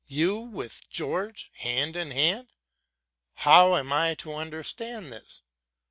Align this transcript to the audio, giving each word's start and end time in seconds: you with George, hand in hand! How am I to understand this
you 0.07 0.35
with 0.39 0.89
George, 0.89 1.51
hand 1.57 1.95
in 1.95 2.09
hand! 2.09 2.47
How 3.35 3.75
am 3.75 3.93
I 3.93 4.15
to 4.15 4.33
understand 4.33 5.13
this 5.13 5.43